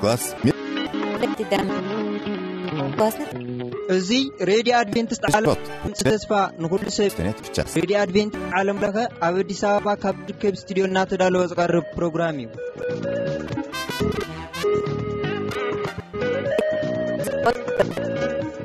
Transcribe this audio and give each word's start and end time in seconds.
клас 0.00 0.24
እዚ 3.94 4.10
ሬድዮ 4.48 4.72
ኣድቨንትስት 4.80 5.22
ዓለም 5.28 5.58
ሚስሮት 5.90 6.00
ተስፋ 6.08 6.30
ንኩሉ 6.62 6.90
ሰብ 6.96 7.12
ተነት 7.18 7.38
ብቻ 7.46 7.64
ሬድዮ 7.82 7.96
ኣድቨንት 8.04 8.34
ዓለም 8.58 8.78
ለኸ 8.84 8.96
ኣብ 9.26 9.36
ኣዲስ 9.42 9.62
ኣበባ 9.70 9.94
ካብ 10.02 10.16
ዝርከብ 10.26 10.56
ስትድዮ 10.60 10.86
እናተዳለወ 10.90 11.44
ዝቐርብ 11.52 11.86
ፕሮግራም 11.98 12.38
እዩ 12.44 12.48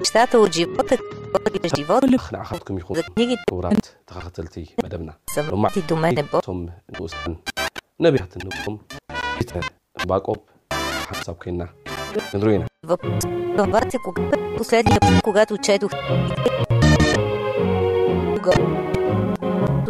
Нещата 0.03 0.37
от 0.45 0.53
живота, 0.53 0.95
който 1.33 1.59
е 1.67 1.69
живот, 1.77 2.03
ንዓኻትኩም 2.33 2.75
ይኹን 2.79 2.95
за 2.97 3.03
книгите 3.13 3.43
ክቡራት 3.49 3.85
ተኸታተልቲ 4.09 4.55
መደብና 4.83 5.09
ሎማ 5.51 5.65
са 5.73 5.81
ти 7.97 7.97
до 7.97 8.11
мене 8.11 8.21
Бог. 8.25 8.33
እቶም 8.33 8.35
ንኡሳን 8.35 8.35
ነቢያት 8.35 8.35
ንብሎም 8.35 8.79
ቤተ 9.39 9.59
ዕንባቆብ 10.01 10.37
ሓሳብ 11.09 11.37
ኮይና 11.43 11.69
ንሪኦ 12.33 12.51
ኢና 12.51 12.65
Въпрос 12.83 13.23
към 13.57 13.71
вас 13.71 13.93
е 13.93 13.97
кога 13.97 14.21
последния 14.57 14.99
път, 14.99 15.23
когато 15.23 15.57
четох 15.57 15.91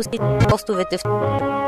си 0.03 0.19
постовете 0.49 0.97
в 0.97 1.01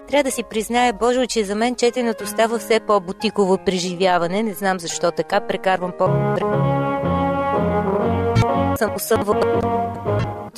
трябва 0.07 0.23
да 0.23 0.31
си 0.31 0.43
призная, 0.43 0.93
Боже, 0.93 1.27
че 1.27 1.43
за 1.43 1.55
мен 1.55 1.75
четенето 1.75 2.27
става 2.27 2.59
все 2.59 2.79
по-бутиково 2.79 3.57
преживяване. 3.65 4.43
Не 4.43 4.53
знам 4.53 4.79
защо 4.79 5.11
така. 5.11 5.39
Прекарвам 5.39 5.93
по 5.97 6.05
съм 8.77 8.95
усъмвала. 8.95 9.78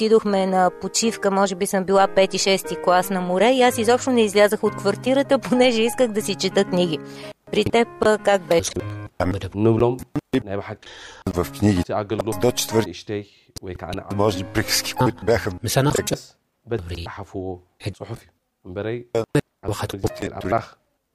Отидохме 0.01 0.45
на 0.45 0.71
почивка, 0.81 1.31
може 1.31 1.55
би 1.55 1.65
съм 1.65 1.83
била 1.83 2.07
5-6 2.07 2.83
клас 2.83 3.09
на 3.09 3.21
море 3.21 3.51
и 3.51 3.61
аз 3.61 3.77
изобщо 3.77 4.11
не 4.11 4.21
излязах 4.21 4.63
от 4.63 4.75
квартирата, 4.75 5.39
понеже 5.39 5.81
исках 5.81 6.07
да 6.07 6.21
си 6.21 6.35
чета 6.35 6.65
книги. 6.65 6.99
При 7.51 7.63
теб 7.63 7.87
а, 8.01 8.17
как 8.17 8.41
беше? 8.41 8.71
ንብሎም 9.55 9.97
ናይ 10.45 10.57
ባሓቂ 10.57 10.79
в 11.35 11.51
книги 11.57 11.79
እቲ 11.81 11.89
ኣገልግሎት 12.01 12.37
до 12.43 12.49
четвърти 12.59 12.89
ንእሽተይ 12.89 13.23
ወይ 13.65 13.75
ከዓ 13.79 13.89
ንዓ 13.97 14.07
можни 14.21 14.43
приказки, 14.53 14.91
които 14.99 15.25
бяха 15.29 15.49
ምሳና 15.65 15.87
ደስ 16.09 16.23
በቲ 16.69 16.89
ዝሓፍዎ 17.05 17.43
ፅሑፍ 17.99 18.19
እዩ 18.25 18.29
እምበረይ 18.67 18.97
እግዚኣብሔር 19.97 20.31
ኣምላኽ 20.39 20.65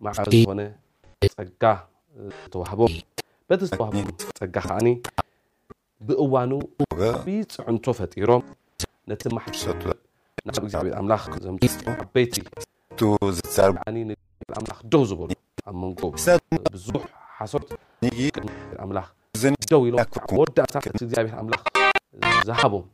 መዓዝ 0.05 0.29
ዝኾነ 0.35 0.61
ፀጋ 1.37 1.65
ተዋህቦም 2.53 2.95
በቲ 3.49 3.61
ዝተዋህቦ 3.71 3.97
ፀጋ 4.41 4.57
ከዓኒ 4.67 4.89
ብእዋኑ 6.07 6.53
ዓብዪ 6.93 7.29
ፅዕንቶ 7.55 7.95
ፈጢሮም 8.01 8.43
ነቲ 9.10 9.24
ማሕሰቱ 9.36 9.82
ናብ 10.48 10.58
እግዚኣብሔር 10.64 10.96
ኣምላኽ 11.00 11.24
ዘምፅኡ 11.44 11.86
ዓበይቲ 12.04 12.36
ዝዓኒ 13.56 13.98
ኣምላኽ 14.60 14.80
ደው 14.94 15.04
ዝበሉ 15.10 15.30
ኣብ 15.70 15.76
መንጎ 15.82 16.02
ብዙሕ 16.74 17.04
ሓሶት 17.38 17.70
ኣምላኽ 18.84 19.08
ደው 19.72 19.82
ኢሎም 19.90 20.00
መወዳእታ 20.38 20.76
እግዚኣብሔር 21.04 21.36
ኣምላኽ 21.42 21.64
ዝሃቦም 22.50 22.86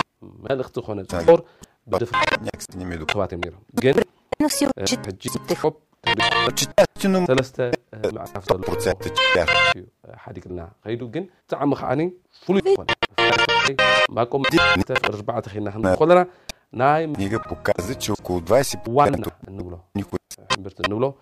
መልእኽቲ 0.46 0.76
ዝኾነ 0.80 1.00
ፆር 1.30 1.40
ብድፍባት 1.92 3.32
እዮም 3.36 3.42
ነሮም 3.46 3.64
ግን 3.84 3.98
ሕጂ 5.08 5.34
ሆብ 5.64 5.76
ሰለስተ 7.30 7.58
ምዕራፍ 8.16 8.46
ዘሎ 8.50 8.60
ሓዲቅልና 10.24 10.62
ከይዱ 10.84 11.04
ግን 11.16 11.26
ብጣዕሚ 11.48 11.72
ከዓኒ 11.82 12.02
ፍሉይ 12.44 12.64
ዝኾነ 12.68 12.88
معكم 14.10 14.42
رجبعت 15.10 15.50
خينا 15.50 15.72
حنا 15.72 15.96
قلنا 15.96 16.28
نايم 16.72 17.14
نيجا 17.14 17.38
بوكازت 17.38 18.02
شوكو 18.02 18.40
دفايس 18.40 18.78
وأنا 18.88 19.18
نبلو 19.48 19.80
حمرت 20.56 20.90
نبلو 20.90 21.14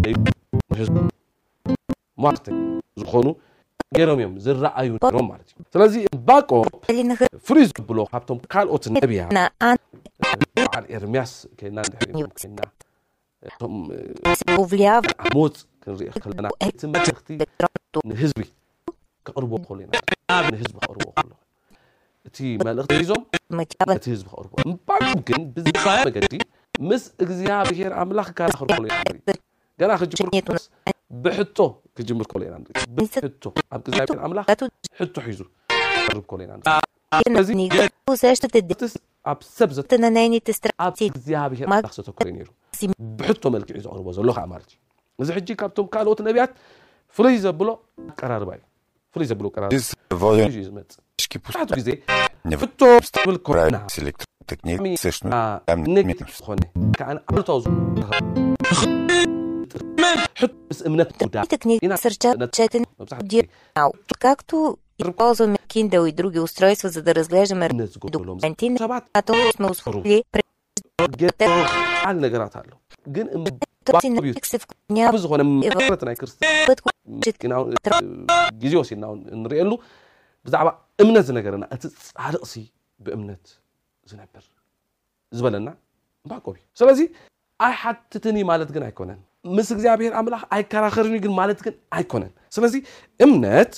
ما 2.19 2.27
أعتقد 2.29 2.81
زخونو 2.97 3.37
ገይሮም 3.97 4.19
እዮም 4.23 4.35
ዝረአዩ 4.45 4.89
ነይሮም 5.03 5.27
ማለት 5.33 5.49
እዩ 5.53 5.59
ስለዚ 5.75 5.95
ባቆ 6.29 6.51
ፍሉይ 7.49 7.65
ዘብሎ 7.71 7.99
ካብቶም 8.13 8.39
ካልኦት 8.55 8.85
ነቢያ 8.97 9.23
በዓል 10.57 10.85
ኤርምያስ 10.99 11.33
ከይና 11.61 11.79
ድሕሪና 11.93 12.61
ሞፅ 15.37 15.57
ክንሪኢ 15.85 16.09
ከለና 16.25 16.47
እቲ 16.67 16.81
መልእኽቲ 16.93 17.29
ንህዝቢ 18.11 18.41
ክቅርቦ 19.27 19.53
ከሎ 19.67 19.79
ኢና 19.85 19.93
ንህዝቢ 20.53 20.77
ክቅርቦ 20.85 21.07
ከሎ 21.19 21.31
እቲ 22.29 22.39
መልእኽቲ 22.67 22.93
ሒዞም 23.03 23.23
እቲ 23.97 24.05
ህዝቢ 24.15 24.27
ክቅርቦ 24.33 24.53
እምባሉ 24.67 25.07
ግን 25.29 25.43
ብዛ 25.57 25.85
መገዲ 26.07 26.35
ምስ 26.91 27.05
እግዚኣብሔር 27.25 27.93
ኣምላኽ 28.03 28.29
ጋር 28.39 28.51
ክርክሎ 28.61 28.85
ኢና 28.89 29.37
ገና 29.79 29.93
ክጅምር 30.01 30.59
بحطه. 31.23 31.81
كجيم 31.97 32.21
الكولين 32.21 32.53
عندك. 32.53 32.89
بحطه. 32.89 33.53
عم 33.73 33.81
تزعل 33.81 34.07
من 34.29 34.45
حطه 35.01 35.23
حيزو 35.23 35.45
جرب 36.11 36.23
كولين 36.23 36.51
عندك. 36.51 36.81
نزيني 37.29 37.69
وساش 38.11 38.39
تتدي 38.39 38.75
عب 39.27 39.43
سبزة 39.43 39.83
تناناني 39.83 40.41
تستر 40.41 40.71
عب 40.81 40.95
زيها 41.17 41.49
بيها 41.49 41.81
لخصة 41.81 42.13
كولينيرو 42.13 42.53
بحطه 42.99 43.51
ملك 43.51 43.73
عيزو 43.73 43.91
عربو 43.91 44.13
زلوخ 44.13 44.39
عمارتي. 44.39 44.79
نزي 45.21 45.35
حجي 45.35 45.55
كابتوم 45.55 45.87
كالوت 45.87 46.23
نبيات 46.23 46.51
فليزة 47.09 47.51
بلو 47.51 47.79
قرار 48.19 48.45
باي. 48.45 48.61
فليزة 49.13 49.35
بلو 49.35 49.49
قرار. 49.49 49.69
باي 50.11 50.49
جيز 50.49 50.69
مات 50.69 50.93
شكي 51.21 51.39
بوست. 51.39 51.57
حاتو 51.57 51.75
جيزي 51.75 52.03
نفتو 52.47 52.99
بستقبل 52.99 53.37
كولينا 53.37 53.87
سيلكتر 53.89 54.25
تكنيك. 54.47 54.99
سيشنو 54.99 55.31
نعم 55.31 55.61
نكتش 55.69 56.43
خوني. 56.43 56.73
كان 56.99 57.21
عبر 57.31 57.41
توزو 57.41 57.71
ሕቶ 60.34 60.54
ምስ 60.70 60.80
እምነት 60.82 61.10
ጉዳይ 61.14 61.28
Другите 61.36 61.58
книги 61.58 61.80
Ина- 61.84 61.94
насърчават 61.94 62.52
четене 62.54 62.86
መብዛሕትኡ 63.00 63.26
Ди- 63.26 63.48
Ау. 63.76 63.92
Както 64.20 64.56
използваме 65.00 65.58
Kindle 65.68 66.06
и 66.06 66.14
други 66.14 66.40
устройства, 66.40 66.90
за 66.90 67.02
да 67.04 67.16
разглеждаме 67.16 67.66
እምነት 67.72 67.90
ዝጎደሎም 67.94 68.38
документи, 68.38 68.68
ሰባት 68.78 69.04
внимателно 69.06 69.52
сме 69.54 69.68
освоили 69.68 70.18
ገል 71.20 71.32
ነገራት 72.20 72.56
ኣሎ 72.56 72.72
ግን 73.08 73.28
този 73.88 74.08
እምባ- 74.08 74.16
навик 74.18 74.46
се 74.46 74.58
вклонява 74.60 75.12
ብዝኾነ 75.16 75.42
መሰረት 75.52 76.02
ናይ 76.08 76.16
ክርስትና 76.16 76.50
път, 76.68 76.80
ኢና 77.44 77.54
እውን 77.54 77.70
ግዜ 78.64 78.74
ወሲድና 78.76 79.06
እውን 79.06 79.22
እንሪአሉ 79.38 79.72
ብዛዕባ 80.46 80.68
እምነት 81.00 81.24
ዝነገረና 81.30 81.64
እቲ 81.76 81.84
ፃድቕሲ 82.10 82.54
ብእምነት 83.00 83.46
ዝነብር 84.08 84.44
ዝበለና 85.32 85.70
እምባቆብ 86.26 86.54
እዩ 86.56 86.64
ስለዚ 86.80 87.00
ኣይሓትትኒ 87.60 88.38
ማለት 88.52 88.70
ግን 88.76 88.84
ኣይኮነን 88.88 89.20
ምስ 89.45 89.69
እግዚኣብሔር 89.75 90.13
ኣምላኽ 90.21 90.43
ኣይከራኸርን 90.57 91.17
ግን 91.25 91.33
ማለት 91.39 91.59
ግን 91.67 91.75
ኣይኮነን 91.97 92.33
ስለዚ 92.57 92.75
እምነት 93.21 93.73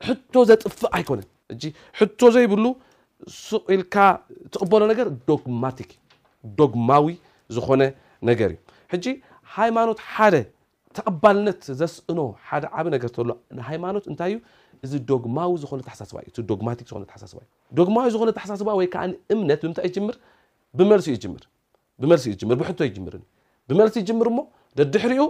ሕቶ 0.00 0.34
ዘጥፍእ 0.50 0.90
ኣይኮነን 0.98 1.28
እጂ 1.50 1.62
ሕቶ 1.98 2.20
ዘይብሉ 2.36 2.64
ሱቕ 3.40 3.64
ኢልካ 3.74 3.96
ትቕበሎ 4.54 4.82
ነገር 4.92 5.06
ዶግማቲክ 5.30 5.90
ዶግማዊ 6.44 7.06
ዝኾነ 7.50 7.82
ነገር 8.22 8.50
እዩ። 8.54 8.58
ሕጂ 8.92 9.06
ሃይማኖት 9.56 9.98
ሓደ 10.12 10.34
ተቐባልነት 10.94 11.62
ዘስእኖ 11.80 12.18
ሓደ 12.48 12.64
ዓብ 12.78 12.86
ነገር 12.94 13.10
ተሎ 13.16 13.30
ሃይማኖት 13.68 14.04
እንታይ 14.10 14.30
እዩ? 14.32 14.36
እዚ 14.82 14.92
ዶግማዊ 15.10 15.50
ዝኾነ 15.62 15.80
ተሓሳስባ 15.86 16.16
እዩ። 16.22 16.28
እቲ 16.30 16.38
ዶግማቲክ 16.50 16.86
ዝኾነ 16.90 17.04
ተሓሳስባ 17.10 17.38
እዩ። 17.44 17.48
ዶግማዊ 17.72 18.06
ዝኾነ 18.14 18.30
ተሓሳስባ 18.38 18.68
ወይ 18.78 18.86
ከዓ 18.94 19.02
እምነት 19.34 19.60
ብምንታይ 19.64 19.84
ይጅምር? 19.88 20.16
ብመልሲ 20.74 21.06
ይጅምር። 21.16 21.42
ብመልሲ 22.00 22.24
ይጅምር 22.34 22.56
ብሕቶ 22.60 22.80
ይጅምር 22.88 23.14
ብመልሲ 23.68 23.94
ይጅምር 24.02 24.26
እሞ 24.32 24.38
ደድሕሪኡ 24.79 25.23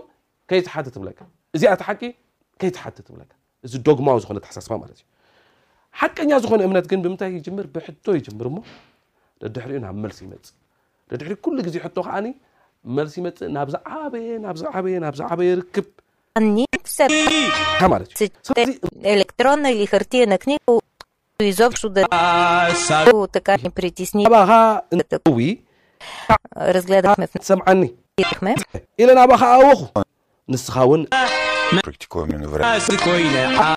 ከይትሓትት 0.50 0.94
ትብለካ 0.95 1.19
እዚኣ 1.56 1.71
እቲ 1.75 1.81
ሓቂ 1.89 2.01
ከይትሓትት 2.61 3.06
ትብለካ 3.07 3.31
እዚ 3.65 3.73
ዶግማዊ 3.88 4.17
ዝኾነ 4.23 4.38
ተሓሳስባ 4.45 4.73
ማለት 4.83 5.00
እዩ 5.01 5.07
ሓቀኛ 6.01 6.31
ዝኾነ 6.44 6.61
እምነት 6.67 6.85
ግን 6.91 7.00
ብምንታይ 7.06 7.31
ይጅምር 7.38 7.65
ብሕቶ 7.75 8.15
ይጅምር 8.19 8.47
እሞ 8.51 8.59
ደድሕሪኡ 9.44 9.79
ናብ 9.85 9.95
መልሲ 10.03 10.19
ይመፅእ 10.27 10.56
ደድሕሪ 11.11 11.35
ኩሉ 11.45 11.57
ግዜ 11.67 11.75
ሕቶ 11.85 11.97
ከዓኒ 12.07 12.27
መልሲ 12.97 13.15
ይመፅእ 13.21 13.50
ናብ 13.56 13.69
ዝዓበየ 13.75 14.29
ናብ 14.45 14.57
ዝዓበየ 14.61 14.95
ናብ 15.06 15.15
ዝዓበየ 15.21 15.51
ርክብ 15.61 15.89
ние 16.35 16.79
все 16.83 17.06
ካ 17.79 17.88
ማለት 17.91 18.09
እዩ 18.11 18.17
се 18.19 18.25
ስለዚ 18.47 18.69
чете 18.75 19.11
електронна 19.13 19.69
или 19.73 19.85
хартиена 19.94 20.38
книга, 20.44 20.79
изобщо 21.51 21.89
да 21.89 22.01
така 23.35 23.57
ни 23.63 23.69
притесни. 23.69 24.23
ናባኻ 24.27 24.51
እንትዊ 24.94 25.39
Разгледахме, 26.75 27.25
ሰምዓኒ 28.13 28.13
внимахме. 28.17 28.53
ኢለ 29.01 29.09
ናባኻ 29.19 29.41
ኣወኹ 29.56 29.79
ንስኻ 30.50 30.75
እውን 30.85 31.01
практикуваме 31.85 32.38
на 32.44 32.47
време. 32.53 32.77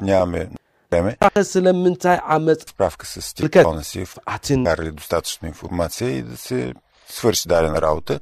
Нямаме 0.08 0.42
време. 0.92 1.10
ስለምንታይ 1.52 2.18
ዓመፅ 2.34 2.60
Справка 2.70 3.04
с 3.06 3.34
Кликет. 3.34 3.52
телефона 3.52 3.84
си, 3.84 4.00
ኣትን 4.26 4.60
вкарали 4.64 4.90
достатъчно 4.90 5.48
информация 5.48 6.08
и 6.10 6.22
да 6.22 6.36
се 6.36 6.58
свърши 7.08 7.48
дадена 7.48 7.82
работа. 7.82 8.14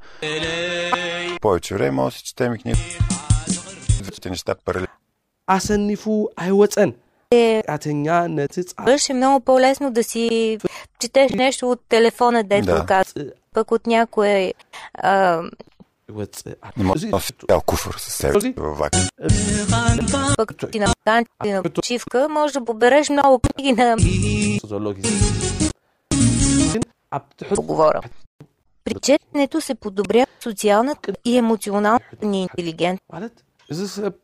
Повече 1.41 1.75
време 1.75 1.91
може 1.91 2.15
да 2.15 2.19
си 2.19 2.25
четем 2.25 2.55
и 2.55 2.59
книги. 2.59 2.99
Двете 4.03 4.31
неща 4.31 4.55
паралелно. 4.65 4.97
ኣሰኒፉ 5.57 6.05
ኣይወፀን 6.45 6.91
ቃተኛ 7.69 8.07
ነቲ 8.37 8.55
ፃ 8.69 8.85
Беше 8.85 9.13
много 9.15 9.41
по-лесно 9.41 9.91
да 9.91 10.03
си 10.05 10.25
четеш 11.01 11.33
нещо 11.33 11.71
от 11.71 11.81
телефона, 11.89 12.45
дето 12.45 12.67
Да. 12.67 12.87
казва, 12.87 13.25
пък 13.55 13.71
от 13.71 13.87
някое 13.87 14.55
а, 14.95 15.13
ይወፅእ 15.13 15.74
Не 16.77 16.85
може 16.85 16.99
እዚ 16.99 17.07
да 17.07 17.13
носи 17.13 17.33
цял 17.49 17.61
куфър 17.63 17.95
със 17.99 18.15
себе 18.15 18.41
си 18.41 18.55
във 18.59 18.79
вака. 18.79 18.99
пък 20.37 20.71
ти 20.73 20.79
на 20.79 20.87
вакансия, 20.89 21.57
на 21.57 21.63
почивка, 21.65 22.29
може 22.31 22.53
да 22.53 22.65
побереш 22.65 23.09
много 23.11 23.39
книги 23.41 23.73
на 23.73 23.97
ዘሎ 24.65 24.87
ግዜ 24.93 25.09
ግን 26.73 26.83
ኣብ 27.11 27.25
ትሕት 27.39 27.57
поговора. 27.57 28.01
При 28.85 28.95
четенето 29.01 29.61
се 29.61 29.75
подобрява 29.77 30.27
социалната 30.41 31.13
и 31.25 31.39
емоционалната 31.39 32.25
ни 32.25 32.43
интелигентност. 32.43 33.13
ማለት 33.13 33.35
እዚ 33.71 33.81
ሰብ 33.89 34.15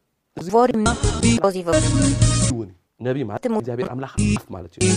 Говорим 0.40 0.80
много 0.80 1.00
по 1.02 1.42
този 1.42 1.62
въпрос. 1.62 1.86
እውን 2.50 2.68
እዩ 2.68 2.74
ነቢ 3.00 3.16
ማለት 3.24 3.42
Тему- 3.42 3.60
እግዚኣብሔር 3.60 3.88
ኣምላኽ 3.94 4.12
ኣፍ 4.30 4.44
ማለት 4.50 4.72
እዩ 4.76 4.90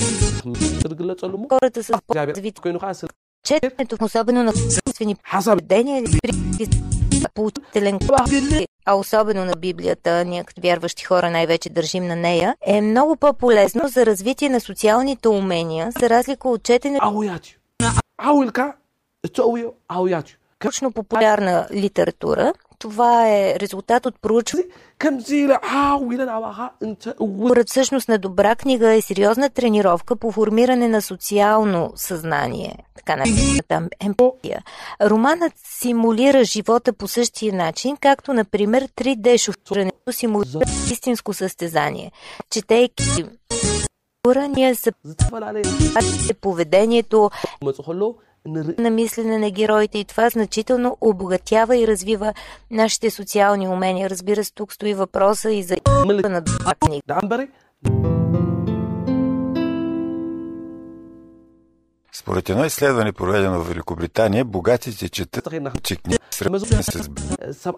ዝግለፀሉ 0.83 1.33
ሞ 1.37 1.45
Хората 1.53 1.79
с 1.83 1.89
እግዚኣብሔር 1.91 2.29
по-развити 2.29 2.59
ኮይኑ 2.63 2.77
ከዓ 2.79 2.91
ስለ 2.93 3.09
Четенето, 3.44 3.96
особено 4.00 4.42
на 4.42 4.52
собствени 4.52 5.16
съведения, 5.40 6.04
поучителен 7.34 7.98
а 8.86 8.94
особено 8.94 9.44
на 9.44 9.52
Библията, 9.56 10.24
ние 10.24 10.44
като 10.44 10.60
вярващи 10.60 11.04
хора 11.04 11.30
най-вече 11.30 11.70
държим 11.70 12.06
на 12.06 12.16
нея, 12.16 12.56
е 12.66 12.80
много 12.80 13.16
по-полезно 13.16 13.88
за 13.88 14.06
развитие 14.06 14.48
на 14.48 14.60
социалните 14.60 15.28
умения, 15.28 15.90
за 16.00 16.10
разлика 16.10 16.48
от 16.48 16.62
четене... 16.62 16.98
Ауятю. 17.02 17.50
Ауилка, 18.18 18.72
цоуио. 19.34 19.70
Точно 20.58 20.92
популярна 20.92 21.66
литература, 21.74 22.52
това 22.84 23.28
е 23.28 23.54
резултат 23.60 24.06
от 24.06 24.20
проучване. 24.20 24.64
Според 27.14 27.68
всъщност 27.68 28.08
на 28.08 28.18
добра 28.18 28.56
книга 28.56 28.94
е 28.94 29.00
сериозна 29.00 29.50
тренировка 29.50 30.16
по 30.16 30.32
формиране 30.32 30.88
на 30.88 31.02
социално 31.02 31.92
съзнание, 31.96 32.78
така 32.96 33.16
наречената 33.16 33.88
емпатия. 34.00 34.62
Романът 35.02 35.52
симулира 35.56 36.44
живота 36.44 36.92
по 36.92 37.08
същия 37.08 37.54
начин, 37.54 37.96
както, 37.96 38.32
например, 38.32 38.88
3D 38.88 39.38
шофирането 39.38 40.12
симулира 40.12 40.60
истинско 40.92 41.32
състезание. 41.32 42.12
Четейки 42.50 43.24
ние 44.56 44.74
са 44.74 44.92
поведението 46.40 47.30
на 48.46 48.90
мислене 48.90 49.38
на 49.38 49.50
героите 49.50 49.98
и 49.98 50.04
това 50.04 50.30
значително 50.30 50.98
обогатява 51.00 51.76
и 51.76 51.86
развива 51.86 52.34
нашите 52.70 53.10
социални 53.10 53.68
умения. 53.68 54.10
Разбира 54.10 54.44
се, 54.44 54.52
тук 54.52 54.72
стои 54.72 54.94
въпроса 54.94 55.52
и 55.52 55.62
за 55.62 55.76
на 56.06 56.40
дъбакник. 56.40 57.04
Според 62.12 62.50
едно 62.50 62.64
изследване, 62.64 63.12
проведено 63.12 63.60
в 63.60 63.68
Великобритания, 63.68 64.44
богатите 64.44 65.08
четат 65.08 65.48
книги 66.02 66.18
с 66.30 67.72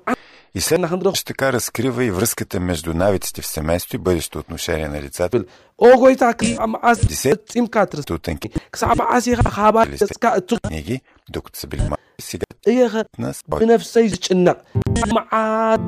и 0.55 0.61
след 0.61 0.81
така 1.27 1.53
разкрива 1.53 2.05
и 2.05 2.11
връзката 2.11 2.61
между 2.61 2.95
навиците 2.95 3.43
в 3.43 3.47
семейство 3.47 3.97
и 3.97 3.99
бъдещо 3.99 4.39
отношение 4.39 4.89
на 4.89 5.01
децата. 5.01 5.45
Огойтак 5.79 6.43
ам 6.59 6.75
аз 6.83 7.07
десет 7.07 7.55
им 7.55 7.67
катра 7.67 8.03
стотинки. 8.03 8.51
Ксаба 8.71 9.07
аз 9.11 9.27
и 9.27 9.35
хаба 9.35 9.87
ска 10.13 10.41
туниги 10.41 11.01
докато 11.31 11.59
са 11.59 11.67
били 11.67 11.83
сега 12.21 12.45
иха 12.67 13.05
на 13.19 13.35
спой. 13.35 13.59
Бенефса 13.59 14.01
изчина. 14.01 14.55
Ама 15.11 15.27
аз 15.31 15.81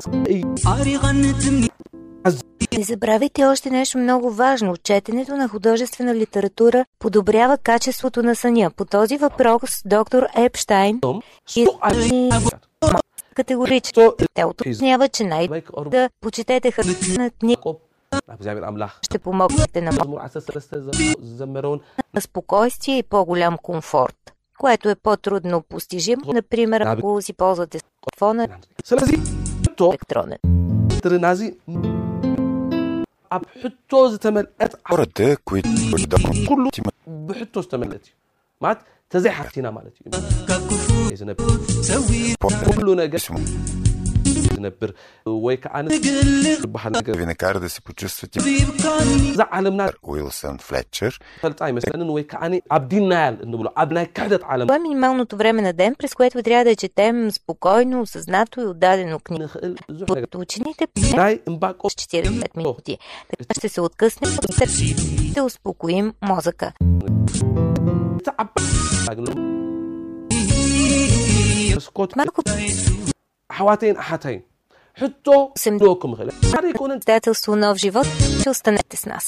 не 2.77 2.83
забравяйте 2.83 3.45
още 3.45 3.69
нещо 3.69 3.97
много 3.97 4.31
важно. 4.31 4.77
Четенето 4.77 5.37
на 5.37 5.47
художествена 5.47 6.15
литература 6.15 6.85
подобрява 6.99 7.57
качеството 7.57 8.23
на 8.23 8.35
съня. 8.35 8.71
По 8.71 8.85
този 8.85 9.17
въпрос 9.17 9.81
доктор 9.85 10.27
Епштайн 10.37 10.99
и 11.55 11.67
ами, 11.81 12.29
категорично 13.33 14.13
те 14.33 14.45
уточнява, 14.45 15.09
че 15.09 15.23
най- 15.23 15.49
да 15.85 16.09
почетете 16.21 16.71
хътнат 16.71 17.43
ни 17.43 17.57
ቆብ 18.12 18.22
ናብ 18.28 18.38
እግዚኣብሔር 18.40 18.64
ኣምላኽ 18.70 18.92
ще 19.06 19.18
помогнете 19.18 19.80
на 19.86 19.92
መዝሙር 19.98 20.18
13 20.20 21.18
ዝዘመረውን 21.22 21.80
на 22.14 22.20
спокойствие 22.20 22.98
и 22.98 23.02
по-голям 23.02 23.58
комфорт, 23.58 24.20
което 24.58 24.88
е 24.88 24.94
по-трудно 24.94 25.62
постижимо, 25.62 26.32
например, 26.32 26.80
ако 26.80 27.22
си 27.22 27.32
ползвате 27.32 27.78
телефона 28.04 28.48
ስለዚ 28.84 29.10
ሕቶ 29.66 29.80
електронен. 29.92 30.40
ትርናዚ 31.04 31.40
ኣብ 33.36 33.42
ሕቶ 33.62 33.92
ዝተመልአት 34.12 34.72
Хората, 34.88 35.26
които 35.48 35.68
докато 36.02 36.30
ኩሉ 36.48 36.64
имат 36.80 36.96
ብሕቶ 37.28 37.54
ዝተመልአት 37.64 38.04
እዩ 38.08 38.14
ማለት 38.64 38.80
ተዘይሓቲና 39.12 39.66
ማለት 39.78 39.94
እዩ 40.00 40.06
ዝነብር 41.20 41.50
ኩሉ 42.66 42.86
ነገር 43.02 43.20
писмо, 43.20 43.38
ዝነብር 44.59 44.91
ወይ 45.45 45.57
ከዓ 45.63 45.75
ዝበሃል 46.63 46.93
ነገር 46.99 47.15
ቪነካር 47.23 47.55
да 47.65 47.69
се 47.69 47.81
почувстват 47.81 48.31
ዝዓለምና 49.39 49.81
ዊልሰን 50.03 50.57
Флетчер. 50.67 51.19
Това 51.41 51.67
е 54.75 54.79
минималното 54.79 55.37
време 55.37 55.61
на 55.61 55.73
ден, 55.73 55.95
през 55.95 56.13
което 56.13 56.43
трябва 56.43 56.63
да 56.63 56.75
четем 56.75 57.31
спокойно, 57.31 58.01
осъзнато 58.01 58.61
и 58.61 58.65
отдадено 58.65 59.19
книга. 59.19 59.49
Под 60.07 60.35
учените 60.35 60.87
45 60.87 62.57
минути. 62.57 62.97
Така 63.37 63.53
ще 63.57 63.69
се 63.69 63.81
откъснем 63.81 64.31
и 64.81 65.31
да 65.31 65.43
успокоим 65.43 66.13
мозъка. 66.21 66.71
Малко 72.15 72.43
ኣሕዋተይን 73.50 73.96
ኣሓታይን 73.96 74.42
ሕቶ 74.96 75.26
Сем- 75.58 75.80
ልወኩም 75.82 76.12
ይኽእል 76.14 76.30
ሓደ 76.54 76.64
ይኮነን 76.66 76.98
председателство 76.98 77.52
нов 77.56 77.76
живот, 77.76 78.06
ще 78.40 78.50
останете 78.50 78.96
с 78.96 79.06
нас. 79.06 79.26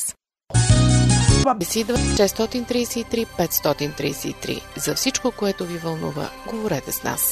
Беседва 1.57 1.97
633 2.17 3.27
533. 3.39 4.63
За 4.77 4.95
всичко, 4.95 5.33
което 5.33 5.65
ви 5.65 5.79
вълнува, 5.79 6.27
говорете 6.47 6.93
с 6.93 7.03
нас. 7.03 7.23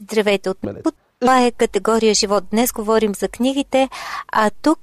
Здравейте 0.00 0.50
от 0.50 0.58
Това 1.20 1.42
е 1.42 1.50
категория 1.52 2.14
живот. 2.14 2.44
Днес 2.50 2.72
говорим 2.72 3.14
за 3.14 3.28
книгите, 3.28 3.88
а 4.32 4.50
тук 4.62 4.82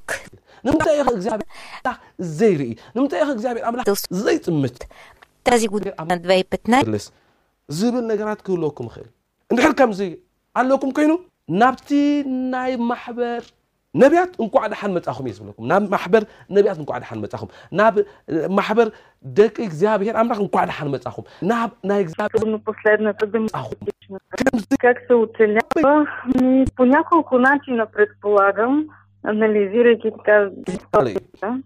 ንምንታይ 0.66 0.96
ኢኸ 0.96 1.08
እግዚኣብሔር 1.12 1.48
ኣምላኽ 1.78 1.98
ዘይርኢ 2.32 2.72
ንምንታይ 2.96 3.20
ኢኸ 3.20 3.30
እግዚኣብሔር 3.32 3.64
ኣምላኽ 3.64 3.86
ዘይጥምት 4.14 4.78
тази 5.44 5.68
година 5.68 5.94
на 6.02 6.18
2015 6.20 6.88
ልስ 6.88 7.06
ዝብል 7.80 8.06
ነገራት 8.12 8.40
ክህልወኩም 8.46 8.88
ይኽእል 8.90 9.10
እንድሕር 9.52 9.74
ከምዚ 9.80 10.02
ኣለኩም 10.62 10.92
ኮይኑ 10.98 11.14
ናብቲ 11.62 11.90
ናይ 12.54 12.72
ማሕበር 12.92 13.44
ነቢያት 14.02 14.32
እንኳዕ 14.44 14.64
ድሓን 14.74 14.92
መጻኹም 14.98 15.26
እየ 15.28 15.34
ዝብለኩም 15.38 15.66
ናብ 15.72 15.84
ማሕበር 15.94 16.24
ነቢያት 16.56 16.78
እንኳዕ 16.82 16.98
ድሓን 17.04 17.20
መጻኹም 17.24 17.50
ናብ 17.80 17.96
ማሕበር 18.58 18.88
ደቂ 19.40 19.56
እግዚኣብሔር 19.68 20.16
ኣምላኽ 20.22 20.40
እንኳዕ 20.46 20.64
ድሓን 20.70 20.90
мецахум 20.94 21.26
ናብ 21.52 21.72
ናይ 21.90 22.00
እግዚአብሔር 22.06 22.42
трудно 22.42 22.60
последната 22.70 23.26
መጻኹም 23.46 23.80
демократична. 24.14 24.78
Как 24.80 24.98
се 25.08 25.14
оцелява? 25.14 26.06
Ми, 26.42 26.66
по 26.76 26.86
няколко 26.86 27.40
начина 27.40 27.86
предполагам, 27.86 28.88
анализирайки 29.24 30.12
така 30.12 30.50
историята. 30.68 31.62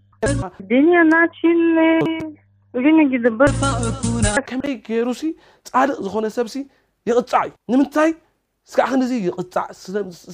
Единият 0.61 1.07
начин 1.07 1.77
е 1.77 1.99
ግን 2.84 2.96
ይግብር 3.14 3.50
ከመይ 4.48 4.74
ገይሩ 4.86 5.08
ሲ 5.20 5.22
ፃድቕ 5.68 5.96
ዝኾነ 6.04 6.26
ሰብሲ 6.36 6.56
ይቕፃዕ 7.08 7.44
እዩ 7.46 7.52
ንምንታይ 7.72 8.10
ስጋዕ 8.72 8.88
ክንዚ 8.92 9.12
ይቕፃዕ 9.26 9.68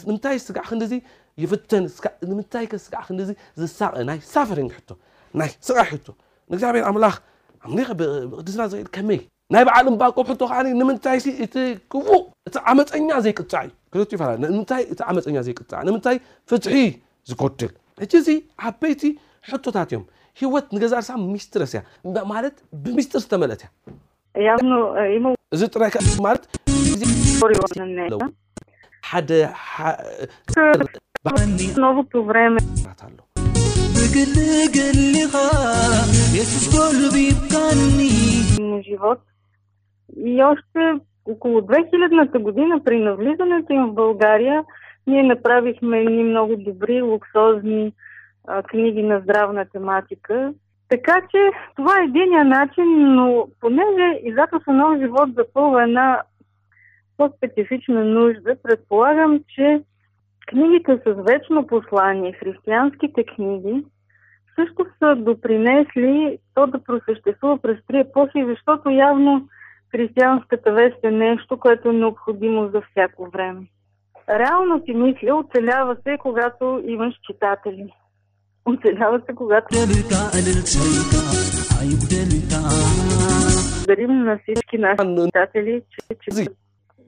ንምንታይ 0.07 0.37
ስጋዕ 0.47 0.67
ክንዚ 0.71 0.93
ይፍተን 1.43 1.85
ንምንታይ 2.31 2.65
ከ 2.71 2.75
ስጋዕ 2.85 3.03
ክንዚ 3.09 3.31
ዝሳቐ 3.61 3.95
ናይ 4.11 4.19
ሳፈሪንግ 4.33 4.71
ሕቶ 4.77 4.91
ናይ 5.35 5.51
ስቃይ 5.67 5.87
ሕቶ 5.93 6.09
ንእግዚኣብሔር 6.51 6.85
ኣምላኽ 6.91 7.17
ኣምሊኸ 7.67 7.89
ብቅድስና 8.01 8.63
ዝኽእል 8.73 8.89
ከመይ 8.97 9.21
ናይ 9.55 9.63
በዓል 9.69 9.87
እምባቆብ 9.93 10.27
ሕቶ 10.31 10.43
ከዓ 10.51 10.61
ንምንታይ 10.81 11.19
እቲ 11.45 11.57
ክቡእ 11.93 12.23
እቲ 12.49 12.57
ዓመፀኛ 12.71 13.09
ዘይቅፃዕ 13.25 13.65
እዩ 13.67 13.73
ክልቱ 13.93 14.11
ይፈላ 14.17 14.31
ንምንታይ 14.45 14.83
እቲ 14.93 15.01
ዓመፀኛ 15.11 15.37
ዘይቅፃዕ 15.47 15.81
ንምንታይ 15.89 16.17
ፍትሒ 16.51 16.75
ዝጎድል 17.31 17.73
ሕጂ 18.03 18.13
እዚ 18.23 18.31
ዓበይቲ 18.69 19.03
ሕቶታት 19.51 19.91
እዮም 19.93 20.05
ሂወት 20.38 20.68
ንገዛ 20.76 20.94
ርሳ 21.00 21.12
ሚስትረስ 21.26 21.74
እያ 21.74 21.82
ማለት 22.26 22.56
ብምስጢር 22.76 23.20
ዝተመልአት 23.20 23.62
እያ 23.62 23.70
явно 24.46 24.78
е, 24.98 25.16
има 25.16 25.30
እዚ 25.54 25.64
ጥራይ 25.68 25.90
ከ- 25.90 26.04
ማለት 26.22 26.44
говорила 27.34 27.68
на 27.78 27.86
нея. 27.88 28.18
ሓደ 29.04 29.32
ሓ- 29.68 30.00
В 31.26 31.78
новото 31.78 32.24
време 32.24 32.60
ራት 32.88 33.02
ኣሎ 33.04 33.18
на 38.62 38.82
живот. 38.82 39.20
И 40.26 40.44
още 40.44 40.82
около 41.26 41.62
2000-та 41.62 42.40
година 42.40 42.84
при 42.84 43.00
навлизането 43.00 43.74
им 43.74 43.86
в 43.86 43.94
България 43.94 44.64
ние 45.08 45.24
направихме 45.24 46.00
едни 46.00 46.24
много 46.24 46.56
добри, 46.58 47.02
луксозни 47.02 47.94
книги 48.69 49.03
на 49.03 49.21
здравна 49.21 49.65
тематика. 49.73 50.53
Така 50.89 51.21
че 51.31 51.51
това 51.77 52.01
е 52.01 52.05
единия 52.05 52.45
начин, 52.45 53.15
но 53.15 53.49
понеже 53.61 54.21
издателство 54.23 54.73
Нов 54.73 54.99
живот 54.99 55.29
запълва 55.35 55.83
една 55.83 56.23
по-специфична 57.17 58.05
нужда, 58.05 58.57
предполагам, 58.63 59.41
че 59.49 59.81
книгите 60.47 60.99
с 61.07 61.15
вечно 61.29 61.67
послание, 61.67 62.33
християнските 62.33 63.25
книги, 63.25 63.85
също 64.55 64.87
са 64.99 65.17
допринесли 65.17 66.39
то 66.55 66.67
да 66.67 66.85
просъществува 66.85 67.59
през 67.59 67.79
три 67.87 67.99
епохи, 67.99 68.45
защото 68.47 68.91
явно 68.91 69.49
християнската 69.91 70.73
вест 70.73 70.97
е 71.03 71.11
нещо, 71.11 71.59
което 71.59 71.89
е 71.89 71.93
необходимо 71.93 72.69
за 72.69 72.83
всяко 72.91 73.31
време. 73.31 73.67
Реално 74.29 74.85
си 74.85 74.95
мисля, 74.95 75.35
оцелява 75.35 75.97
се, 75.97 76.19
когато 76.19 76.83
имаш 76.87 77.15
читатели 77.27 77.93
от 78.69 78.85
една 78.85 79.11
връзка, 79.11 79.35
когато... 79.35 79.67
Дарим 83.87 84.25
на 84.25 84.39
всички 84.43 84.79
наши 84.79 84.97
читатели, 85.25 85.83
че, 85.91 86.17
че... 86.23 86.47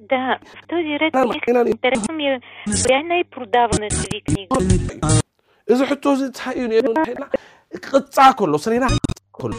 Да, 0.09 0.38
в 0.45 0.69
този 0.69 0.99
ред 1.00 1.14
интересно 1.67 2.14
ми 2.14 2.26
е, 2.26 2.40
коя 2.87 2.99
е 2.99 3.02
най-продаваната 3.02 3.97
ви 4.12 4.23
книга? 4.23 4.57
إذا 5.71 5.87
حطوا 5.87 6.14
زيت 6.14 6.38
حيوني 6.38 6.81
قطع 7.93 8.33
كله 8.38 8.59
سرينا 8.64 8.88
كله 9.33 9.57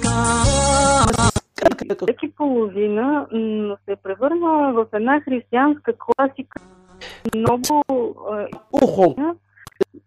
Всеки 2.02 2.32
половина 2.38 3.28
се 3.86 3.96
превърна 4.04 4.74
в 4.74 4.86
една 4.94 5.22
християнска 5.22 5.94
класика. 5.98 6.62
Много... 7.36 7.84
Ухо! 8.72 9.16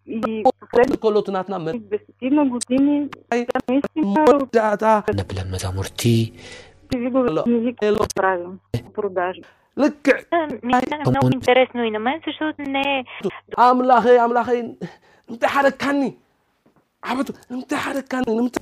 и 0.06 0.44
последно 0.60 0.96
колото 1.00 1.32
над 1.32 1.48
нам. 1.48 1.66
10 1.66 2.48
години 2.48 3.08
наистина 3.68 5.02
наблема 5.14 5.56
за 5.56 5.72
мурти. 5.72 6.32
Ви 6.96 7.10
го 7.10 8.06
правим 8.14 8.58
продажи. 8.94 9.40
Ми 10.62 10.74
стана 10.86 11.10
много 11.10 11.30
интересно 11.34 11.84
и 11.84 11.90
на 11.90 11.98
мен, 11.98 12.20
защото 12.26 12.62
не 12.70 12.80
е... 12.80 13.04
Амлахе, 13.56 14.16
амлахе, 14.16 14.62
не 15.30 15.38
те 15.38 15.46
харакани! 15.46 16.16
Абето, 17.02 17.32
не 17.50 17.66
те 17.66 17.76
харакани, 17.76 18.40
не 18.42 18.50
те... 18.50 18.60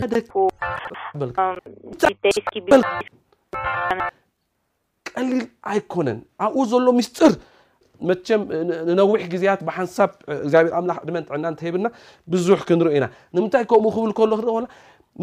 Хадако... 0.00 0.50
Китайски 1.98 2.60
бизнес... 2.60 2.84
قليل 5.16 5.48
ايكونن 5.66 6.22
اعوذ 6.40 6.74
الله 6.74 6.92
مستر 6.92 7.32
መቸም 8.09 8.41
ንነዊሕ 8.87 9.21
ግዜያት 9.33 9.61
ብሓንሳብ 9.67 10.11
እግዚኣብሔር 10.45 10.73
ኣምላኽ 10.79 10.97
ዕድመን 11.03 11.23
ጥዕና 11.27 11.45
እንተሂብና 11.53 11.87
ብዙሕ 12.33 12.59
ክንሪኦ 12.69 12.93
ኢና 12.97 13.05
ንምንታይ 13.35 13.63
ከምኡ 13.71 13.93
ክብል 13.95 14.11
ከሎ 14.17 14.31
ክርኢ 14.39 14.53
ከሎ 14.55 14.65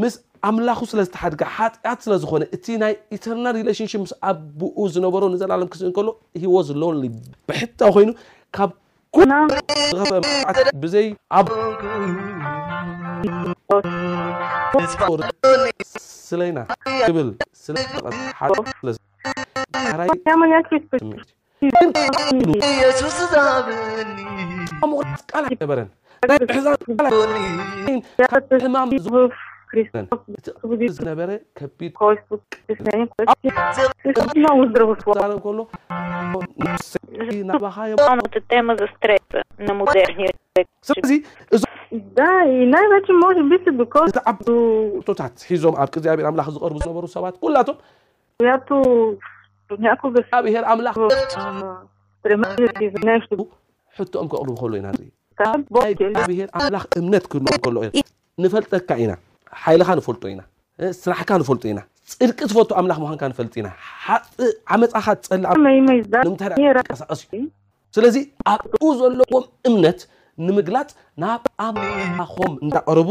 ምስ 0.03 0.15
ኣምላኹ 0.49 0.81
ስለ 0.91 1.01
ዝተሓድጋ 1.07 1.43
ሓጢኣት 1.57 1.99
ስለ 2.05 2.13
ዝኾነ 2.23 2.43
እቲ 2.57 2.67
ናይ 2.83 2.93
ኢተርናል 3.17 3.55
ሪሌሽንሽፕ 3.61 4.01
ምስ 4.05 4.13
ኣቦኡ 4.31 4.87
ዝነበሮ 4.95 5.23
ንዘላለም 5.35 5.69
ክስእን 5.73 5.93
ከሎ 5.99 6.09
ሂወዝ 6.43 6.69
ሎንሊ 6.83 7.05
ብሕታ 7.49 7.91
ኮይኑ 7.97 8.11
ካብ 8.57 8.71
ኩሉ 9.15 9.31
ዝኸፈ 9.93 10.13
መዓት 10.25 10.59
ብዘይ 10.83 11.09
ኣብ 11.39 11.47
ስለይና 16.31 16.61
ክብል 17.07 17.29
ስለ 17.65 17.77
ሓደ 21.63 21.97
ስለ 23.19 23.35
ሓራይ 23.47 23.75
Няма 24.03 24.23
някакви 24.23 24.51
ስምዒት 24.51 24.91
ምቑራፅ 24.91 25.23
ቃል 25.33 25.45
ኣይነበረን 25.49 25.89
ናይ 26.23 26.39
ምሕዛን 26.43 26.77
ቃል 26.99 27.15
ኣይነበረን። 27.37 28.01
ካብ 28.23 28.53
ሕማም 28.65 28.91
в 29.07 29.17
Христос 29.71 30.21
እቲ 30.67 30.89
ዝነበረ 30.97 31.29
ከቢድ 31.59 31.93
спокойство, 31.93 32.35
стеснение, 32.57 33.07
което 33.09 33.33
е 33.45 33.51
също 33.75 34.25
много 34.37 34.61
здравословно. 34.67 35.21
ዛረብ 35.21 35.39
ከሎ 35.43 35.61
ነፍሰይ 36.67 37.39
ናባኻዮ 37.51 37.93
Главната 37.97 38.41
тема 38.51 38.73
за 38.81 38.87
стреса 38.95 39.39
на 39.61 39.73
модерния 39.75 40.31
човек. 40.39 40.67
ስለዚ 40.83 41.11
እዞም 41.55 41.71
Да, 42.13 42.33
и 42.47 42.67
най-вече 42.67 43.13
може 43.15 43.43
би 43.43 43.57
се 43.65 43.71
докосва 43.73 44.07
እቲ 44.09 44.19
ዓብ 44.25 44.39
до 44.47 44.55
ቶታት 45.07 45.35
ሒዞም 45.51 45.75
ኣብ 45.77 45.89
እግዚኣብሔር 45.91 46.27
ኣምላኽ 46.27 46.49
ዝቐርቡ 46.51 46.77
ዝነበሩ 46.79 47.05
ሰባት 47.09 47.35
ኩላቶም 47.39 47.77
която 48.41 48.77
ناكل 49.80 50.24
ابي 50.34 50.50
هير 50.50 50.74
املاح 50.74 50.96
حتى 53.96 54.20
أمك 54.20 54.34
اقرب 54.34 54.56
خلو 54.56 54.76
هنا 54.78 54.92
ابي 55.42 56.42
هير 56.42 56.50
املاح 56.56 56.86
امنتك 56.98 57.36
نقول 57.36 57.92
نفلتك 58.40 58.86
كعينا 58.86 59.18
حيلها 59.52 59.96
نفلتينا 59.96 60.44
ስራሕካ 61.04 61.30
ንፈልጡ 61.42 61.64
ኢና 61.72 61.80
ፅድቂ 62.12 62.40
ዝፈቱ 62.50 62.72
ኣምላኽ 62.80 62.98
ምዃንካ 63.04 63.24
ንፈልጥ 63.32 63.54
ኢና 63.60 63.70
ዓመፃኻ 64.74 65.06
ትፀልዕ 65.22 65.54
ንምንታይ 66.26 66.68
ቀሳቀስ 66.90 67.22
እዩ 67.38 67.42
ስለዚ 67.96 68.16
ኣብኡ 68.52 68.84
ዘለዎም 69.00 69.46
እምነት 69.70 70.00
ንምግላፅ 70.48 70.90
ናብ 71.24 71.44
ኣምላኾም 71.68 72.54
እንዳቀረቡ 72.66 73.10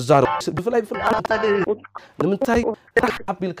ዝዛረቡ 0.00 0.32
ብፍላይ 0.58 0.80
ብፍላይ 0.84 1.10
ንምንታይ 2.22 2.62
ራሕ 3.04 3.16
ኣቢልካ 3.32 3.60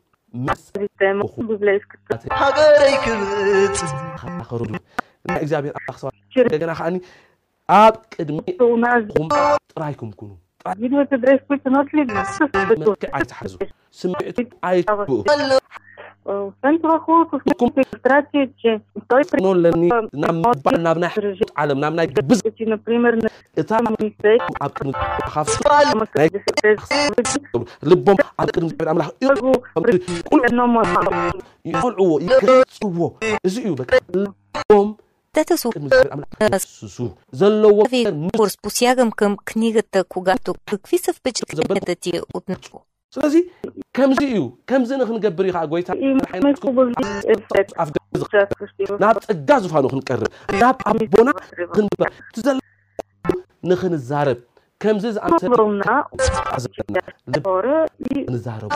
ሃገረይ 2.41 2.95
ክብት 3.05 3.79
ኣኸሩሉ 4.41 4.71
ናይ 5.27 5.39
እግዚኣብሔር 5.43 5.73
ኣኽሰባ 5.89 6.09
እንደገና 6.45 6.71
ከዓኒ 6.79 6.95
ኣብ 7.79 7.95
ቅድሚ 8.13 8.37
ጥራይኩም 9.73 10.11
ኩኑ 10.19 10.31
መልክዕ 12.69 13.09
ኣይትሓዙ 13.17 13.53
ስምዒቱ 13.99 14.37
ኣይትብኡ 14.69 15.09
Освен 16.26 16.78
това, 16.82 16.98
хубавото 16.98 17.38
в 17.38 17.46
неговата 17.46 17.80
иллюстрация 17.80 18.42
е, 18.42 18.48
че 18.60 18.80
той 19.08 19.22
ኖለኒ 19.40 19.90
ናብ 20.22 20.34
ምባል 20.34 20.76
ናብ 20.86 20.98
ናይ 20.98 21.10
ሕቶት 21.14 21.50
ዓለም 21.54 21.78
ናብ 21.78 21.94
ናይ 21.94 22.06
ግብዝ 22.06 22.40
си, 22.56 22.64
например, 22.66 23.12
на 23.24 23.28
እታ 23.56 23.78
мисек, 24.00 24.42
ኣብ 24.60 24.70
ቅድሚ 24.76 24.92
ካፍ 25.32 25.48
ама 25.92 26.06
къде 26.06 26.38
се 26.44 26.52
тези 26.62 27.38
ልቦም 27.90 28.18
ኣብ 28.38 28.48
ቅድሚ 28.54 28.66
እግዚኣብሔር 28.70 28.90
ኣምላኽ 28.92 29.08
първо 29.20 29.52
ቁልዕ 30.30 30.44
едно 30.50 30.66
младо. 30.66 31.10
ይቆልዕዎ 31.70 32.10
ይገፅዎ 32.26 32.98
እዚ 33.46 33.56
እዩ 33.66 33.72
በቃ 33.80 33.90
ልቦም 34.22 34.88
Дете 35.34 35.56
се 35.60 35.68
ቅድሚ 35.74 35.86
እግዚኣብሔር 35.88 36.12
ኣምላኽ 36.14 36.62
ይስሱ 36.66 36.98
ዘለዎ 37.40 37.78
ви 37.92 38.02
курс 38.38 38.54
посягам 38.64 39.10
към 39.20 39.32
книгата, 39.44 40.04
когато 40.14 40.54
какви 40.70 40.98
са 40.98 41.12
впечатленията 41.12 41.94
ти 41.94 42.12
от 42.34 42.44
него? 42.48 42.78
ስለዚ 43.14 43.34
ከምዚ 43.96 44.22
እዩ 44.32 44.40
ከምዚ 44.70 44.90
ንክንገብር 45.00 45.44
እዩ 45.46 45.52
ከዓ 45.56 45.64
ጎይታ 45.72 45.90
Имаме 46.06 46.50
хубави 46.64 46.92
ефекти, 47.34 47.74
ኣፍ 47.82 47.88
ገዝ 47.94 48.22
участващи 48.26 48.82
в 48.88 48.98
ናብ 49.02 49.16
ፀጋ 49.26 49.50
ዝፋኑ 49.64 49.84
ክንቀርብ 49.92 50.30
ናብ 50.60 50.76
ኣቦና 50.90 51.30
ክንበር 51.74 52.08
እቲ 52.28 52.36
ዘሎ 52.46 52.58
ንክንዛረብ 53.70 54.38
ከምዚ 54.82 55.04
ዝኣምሰለ 55.16 55.52
вълна 55.60 55.94
ዘለና 56.62 56.98
ልብ 57.34 57.46
хора 57.48 57.76
и 58.10 58.26
ንዛረቡ 58.34 58.68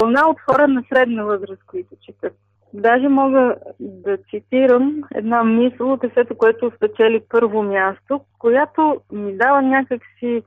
вълна 0.00 0.22
от 0.30 0.38
хора 0.46 0.68
на 0.68 0.82
средна 0.88 1.22
възраст, 1.30 1.64
които 1.66 1.92
четат. 2.04 2.34
Даже 2.74 3.08
мога 3.08 3.56
да 3.80 4.16
цитирам 4.30 5.02
една 5.14 5.44
мисъл 5.44 5.92
от 5.92 6.04
есето, 6.04 6.34
което 6.34 6.72
спечели 6.76 7.20
първо 7.28 7.62
място, 7.62 8.20
която 8.38 9.00
ми 9.12 9.36
дава 9.36 9.62
някакси 9.62 10.42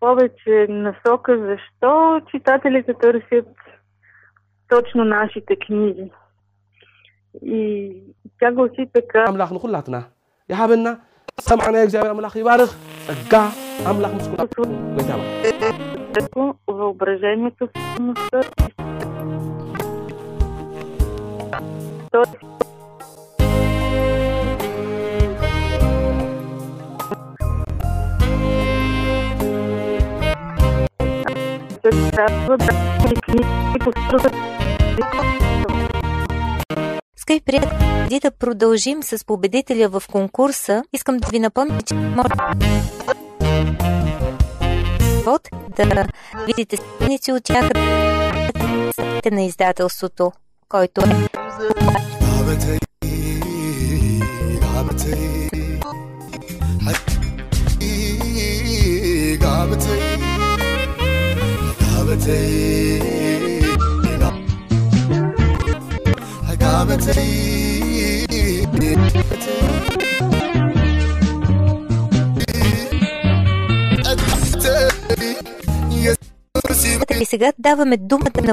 повече 0.00 0.66
насока 0.68 1.38
защо 1.38 2.20
читателите 2.30 2.94
търсят 2.94 3.46
точно 4.68 5.04
нашите 5.04 5.56
книги. 5.56 6.10
И 7.42 7.92
тя 8.40 8.52
гласи 8.52 8.86
така. 8.92 9.24
Амлах 9.28 9.50
на 9.50 9.58
хулатна. 9.58 10.04
Яхабена. 10.48 11.00
سمعنا 11.40 11.80
يا 11.80 11.86
جابر 11.86 12.10
املاخ 12.10 12.36
يبارك 12.36 12.68
القا 13.10 13.50
املاخ 13.90 14.12
مسكون 14.14 14.68
въображението, 16.68 17.68
Тоест, 22.12 22.36
се 31.92 32.10
трябва 32.10 32.58
да 32.58 32.64
Скъпи 37.16 37.40
приятели, 37.40 37.70
преди 38.02 38.20
да 38.20 38.30
продължим 38.30 39.02
с 39.02 39.24
победителя 39.26 39.88
в 39.88 40.02
конкурса, 40.12 40.82
искам 40.92 41.16
да 41.16 41.28
ви 41.28 41.38
напомня, 41.38 41.78
че 41.86 41.94
може 41.94 42.28
вот 45.24 45.48
да 45.76 46.06
видите 46.46 46.76
страници 46.76 47.32
от 47.32 47.44
тях 47.44 47.70
на 49.32 49.42
издателството, 49.42 50.32
който 50.68 51.00
е 51.00 51.04
И 62.26 62.30
сега 77.26 77.52
даваме 77.58 77.96
думата 77.96 78.42
на 78.42 78.52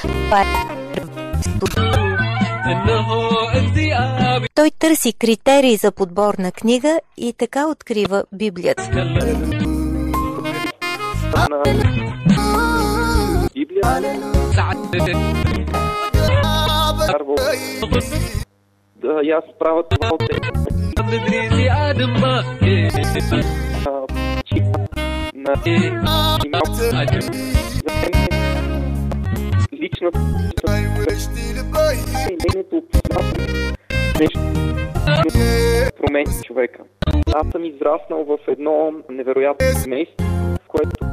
Това 0.00 0.40
е 0.40 0.44
Той 4.54 4.70
търси 4.78 5.12
критерии 5.12 5.76
за 5.76 5.92
подбор 5.92 6.34
на 6.38 6.52
книга 6.52 7.00
и 7.16 7.32
така 7.32 7.68
открива 7.68 8.24
Библията. 8.32 8.90
Да, 18.96 19.20
и 19.22 19.30
аз 19.30 19.44
правя 19.58 19.82
това 19.88 20.08
от 20.12 20.22
и 32.30 32.36
нейното 32.54 32.82
нещо 34.20 34.40
промени 35.96 36.42
човека. 36.44 36.82
Аз 37.34 37.50
съм 37.52 37.64
израснал 37.64 38.24
в 38.24 38.38
едно 38.48 38.92
невероятно 39.10 39.66
семейство, 39.66 40.26
в 40.64 40.68
което 40.68 41.06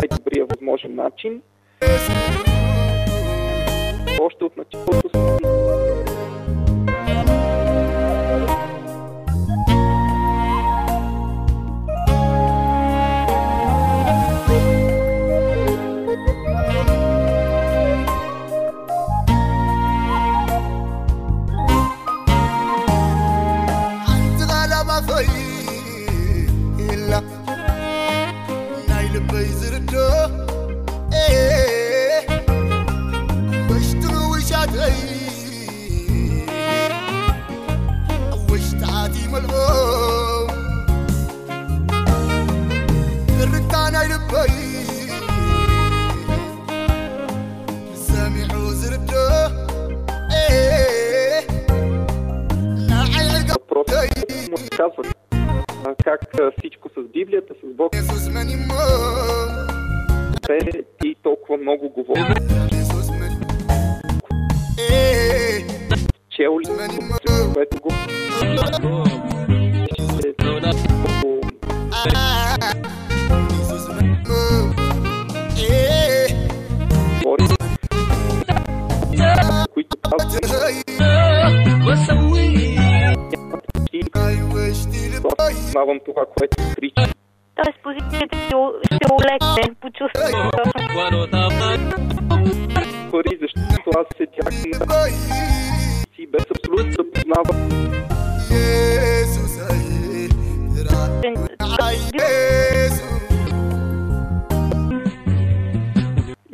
най-добрия 0.00 0.46
възможен 0.46 0.94
начин. 0.94 1.42
А, 54.80 55.94
как 56.04 56.20
всичко 56.58 56.88
с 56.88 57.12
Библията, 57.12 57.54
с 57.62 57.74
Бог. 57.76 57.92
Те 60.46 60.58
ти 61.02 61.14
толкова 61.22 61.58
много 61.58 61.88
говори. 61.88 62.34
Чел 66.30 66.60
ли, 66.60 66.64
което 67.54 67.76
го... 67.80 67.90
Които 79.74 79.98
Познавам 85.36 85.98
това, 86.04 86.24
което 86.38 86.56
прича. 86.76 87.12
Тоест 87.54 87.78
позицията 87.82 88.38
ще, 88.38 88.54
олекне, 89.12 89.74
почувствам. 89.80 90.50
Пари, 93.10 93.38
защото 93.40 93.90
аз 93.98 94.06
седях 94.16 94.54
на 94.80 94.98
си 96.18 96.26
без 96.26 96.44
абсолютно 96.50 96.92
да 96.92 97.10
познавам. 97.12 97.68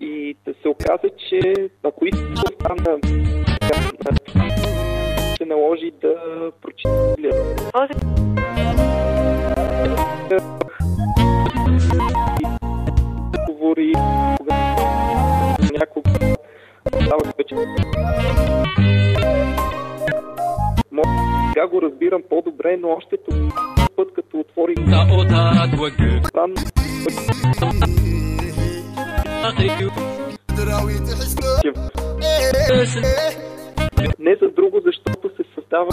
И 0.01 0.37
да 0.47 0.55
се 0.63 0.69
оказа, 0.69 1.09
че 1.29 1.41
ако 1.83 2.07
искам 2.07 2.35
да 2.35 2.43
остана, 2.53 2.99
го 21.75 21.83
разбирам 21.83 22.23
по-добре, 22.31 22.77
но 22.81 22.89
още 22.89 23.17
този 23.29 23.41
път, 23.97 24.09
като 24.15 24.39
отворих 24.39 24.77
не 34.19 34.37
за 34.43 34.49
друго, 34.51 34.81
защото 34.85 35.31
се 35.37 35.43
създава 35.55 35.89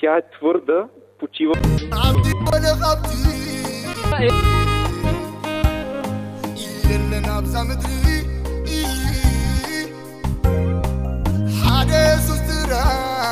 тя 0.00 0.16
е 0.16 0.22
твърда, 0.38 0.88
почива 1.18 1.54
Jesus, 11.90 12.40
desustrar. 12.46 13.29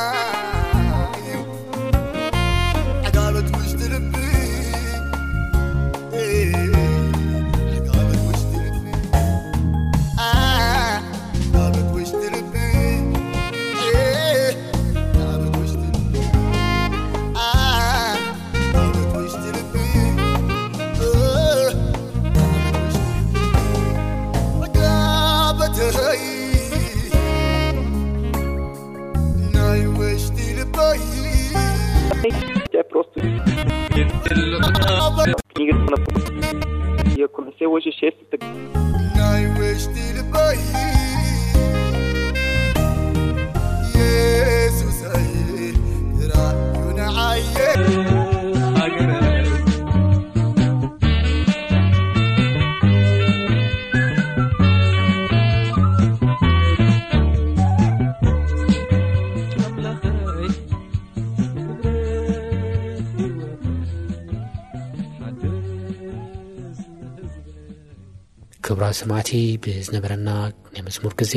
ሰማዕቲ 69.00 69.30
ብዝነበረና 69.64 70.28
ናይ 70.74 70.82
መዝሙር 70.86 71.12
ግዜ 71.20 71.34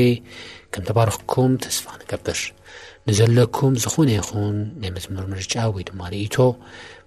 ከም 0.74 0.84
ተባርኽኩም 0.90 1.52
ተስፋ 1.64 1.86
ንገብር 2.02 2.40
ንዘለኩም 3.08 3.74
ዝኾነ 3.84 4.10
ይኹን 4.18 4.58
ናይ 4.82 4.92
መዝሙር 4.98 5.26
ምርጫ 5.32 5.54
ወይ 5.76 5.84
ድማ 5.90 6.02
ርእቶ 6.14 6.38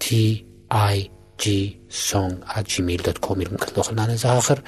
ቲኣይ 0.05 0.99
ጂ 1.44 1.54
ሶንግ 2.08 2.36
ኣት 2.56 2.66
ጂሜይል 2.74 3.02
ዶት 3.08 3.20
ኮም 3.26 3.40
ኢልኩም 3.44 3.62
ከለና 3.64 4.00
ነዘኻኽር 4.12 4.60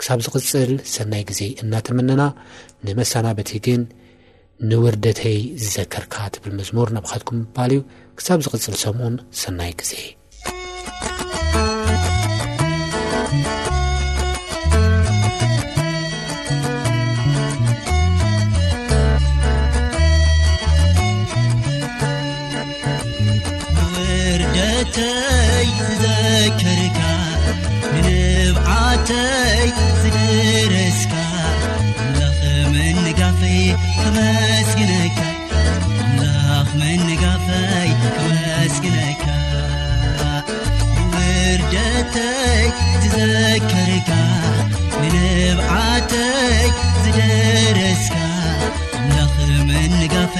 ክሳብ 0.00 0.20
ዝቕፅል 0.26 0.72
ሰናይ 0.94 1.24
ግዜ 1.30 1.40
እናተመነና 1.62 2.22
ንመሰናበቲ 2.86 3.50
ግን 3.66 3.82
ንውርደተይ 4.60 5.38
ዝዘከርካ 5.62 6.14
ትብል 6.34 6.54
መዝሙር 6.60 6.88
ናብኻትኩም 6.96 7.38
ምባል 7.42 7.72
እዩ። 7.76 7.82
ክሳብ 8.18 8.38
ዝቕፅል 8.46 8.76
ሰሙን 8.84 9.14
ሰናይ 9.42 9.72
ግዜ 9.82 9.92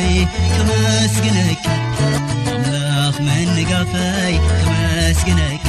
قافي 0.01 0.27
تمسكنك 0.59 1.59
ملاخ 2.47 3.21
من 3.21 3.67
قافي 3.73 4.41
تمسكنك 4.65 5.61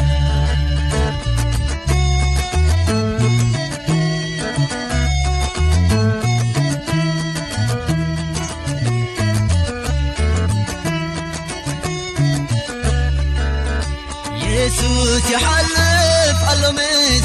يسوس 14.44 15.30
يحلف 15.32 16.44
علم 16.50 16.80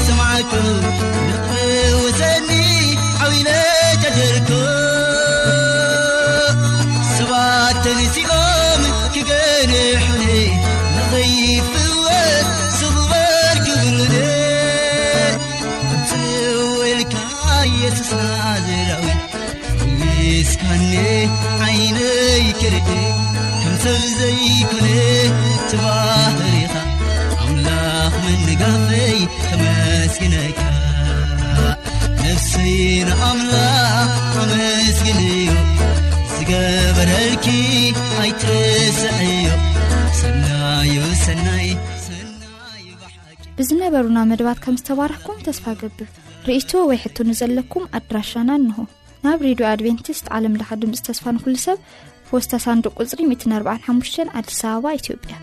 سمعكم 0.07 0.81
نقوي 1.29 1.93
وزني 1.93 2.97
عوينه 3.21 3.66
ሰብ 23.87 24.05
ዘይኮነ 24.19 24.87
ትባህሪኻ 25.69 26.73
ኣምላኽ 27.43 28.13
መንጋፈይ 28.23 29.19
ተመስግነካ 29.43 30.59
ነፍሰይ 32.23 32.73
ንኣምላኽ 33.09 34.11
ኣመስግንዮ 34.41 35.53
ዝገበረልኪ 36.33 37.47
ኣይትርስዕዮ 38.23 39.47
ሰናዩ 40.21 40.97
ሰናይ 41.25 41.69
ብዝነበሩና 43.59 44.19
መደባት 44.31 44.59
ከም 44.65 44.77
ዝተባረኽኩም 44.81 45.39
ተስፋ 45.47 45.77
ገብር 45.83 46.09
ርእቶ 46.49 46.83
ወይ 46.89 46.99
ሕቶ 47.05 47.27
ንዘለኩም 47.29 47.87
ኣድራሻና 47.99 48.51
እንሆ። 48.63 48.79
ናብ 49.23 49.39
ሬድዮ 49.47 49.65
ኣድቨንቲስት 49.71 50.25
ዓለም 50.35 50.53
ድምፂ 50.83 50.99
ተስፋ 51.07 51.31
ንኩሉ 51.37 51.55
ሰብ 51.67 51.79
ፖስታ 52.28 52.60
ሳንዱቅ 52.64 52.92
ቁፅሪ 53.00 53.20
145 53.30 54.20
ኣዲስ 54.40 54.60
ኣበባ 54.70 54.94
ኢትዮጵያ 55.00 55.34